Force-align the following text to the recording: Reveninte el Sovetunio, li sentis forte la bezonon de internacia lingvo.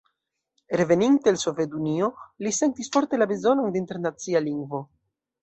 Reveninte 0.79 1.29
el 1.33 1.37
Sovetunio, 1.41 2.07
li 2.47 2.55
sentis 2.61 2.91
forte 2.97 3.21
la 3.21 3.29
bezonon 3.35 3.71
de 3.77 3.83
internacia 3.83 4.43
lingvo. 4.49 4.83